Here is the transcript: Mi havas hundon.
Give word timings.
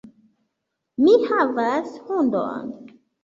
Mi 1.03 1.13
havas 1.27 1.93
hundon. 2.09 2.73